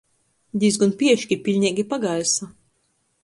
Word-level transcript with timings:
Dīzgon 0.63 0.93
pieški 1.01 1.37
piļneigi 1.49 1.87
pagaisa. 1.91 2.49